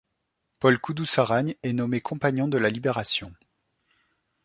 Paul 0.59 0.79
Koudoussaragne 0.79 1.53
est 1.61 1.73
nommé 1.73 2.01
compagnon 2.01 2.47
de 2.47 2.57
la 2.57 2.71
Libération. 2.71 3.31